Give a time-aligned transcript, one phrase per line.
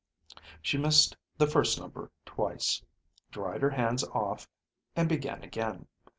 [0.63, 2.83] She missed the first number twice,
[3.29, 4.47] dried her hands off,
[4.95, 5.85] and began again.